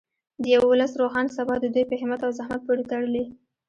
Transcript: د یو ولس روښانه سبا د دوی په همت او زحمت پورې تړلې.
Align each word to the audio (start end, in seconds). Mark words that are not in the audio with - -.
د 0.41 0.43
یو 0.55 0.63
ولس 0.71 0.91
روښانه 1.01 1.31
سبا 1.37 1.55
د 1.59 1.65
دوی 1.73 1.85
په 1.87 1.95
همت 2.01 2.19
او 2.25 2.31
زحمت 2.39 2.61
پورې 2.65 2.83
تړلې. 2.91 3.25